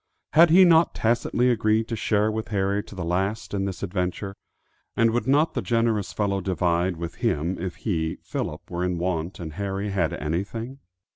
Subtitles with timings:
[0.33, 4.35] Had he not tacitly agreed to share with Harry to the last in this adventure,
[4.97, 9.39] and would not the generous fellow divide with him if he, Philip, were in want
[9.39, 10.79] and Harry had anything?